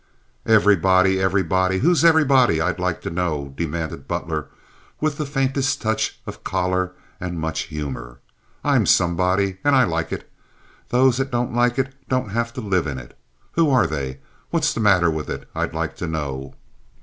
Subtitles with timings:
[0.47, 1.21] "Everybody!
[1.21, 1.77] Everybody!
[1.77, 4.47] Who is 'everybody,' I'd like to know?" demanded Butler,
[4.99, 8.19] with the faintest touch of choler and much humor.
[8.63, 10.27] "I'm somebody, and I like it.
[10.89, 13.15] Those that don't like it don't have to live in it.
[13.51, 14.21] Who are they?
[14.49, 16.55] What's the matter with it, I'd like to know?"